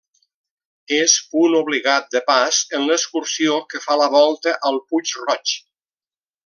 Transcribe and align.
És 0.99 1.17
punt 1.33 1.57
obligat 1.59 2.09
de 2.15 2.21
pas 2.31 2.63
en 2.79 2.87
l'excursió 2.93 3.61
que 3.75 3.85
fa 3.87 4.01
la 4.05 4.11
volta 4.19 4.59
al 4.71 4.85
Puig 4.89 5.17
Roig. 5.27 5.57